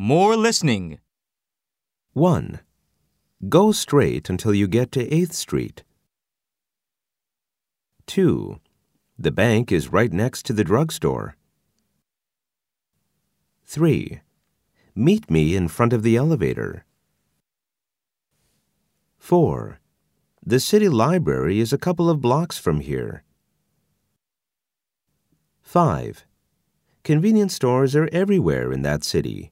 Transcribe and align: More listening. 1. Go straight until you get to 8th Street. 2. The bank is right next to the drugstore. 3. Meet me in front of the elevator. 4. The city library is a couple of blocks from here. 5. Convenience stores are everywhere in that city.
More 0.00 0.36
listening. 0.36 1.00
1. 2.12 2.60
Go 3.48 3.72
straight 3.72 4.30
until 4.30 4.54
you 4.54 4.68
get 4.68 4.92
to 4.92 5.04
8th 5.04 5.32
Street. 5.32 5.82
2. 8.06 8.60
The 9.18 9.32
bank 9.32 9.72
is 9.72 9.92
right 9.92 10.12
next 10.12 10.46
to 10.46 10.52
the 10.52 10.62
drugstore. 10.62 11.34
3. 13.66 14.20
Meet 14.94 15.28
me 15.32 15.56
in 15.56 15.66
front 15.66 15.92
of 15.92 16.04
the 16.04 16.14
elevator. 16.14 16.84
4. 19.18 19.80
The 20.46 20.60
city 20.60 20.88
library 20.88 21.58
is 21.58 21.72
a 21.72 21.78
couple 21.78 22.08
of 22.08 22.20
blocks 22.20 22.56
from 22.56 22.78
here. 22.78 23.24
5. 25.60 26.24
Convenience 27.02 27.56
stores 27.56 27.96
are 27.96 28.08
everywhere 28.12 28.70
in 28.72 28.82
that 28.82 29.02
city. 29.02 29.50